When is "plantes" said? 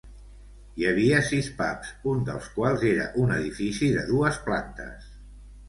4.51-5.09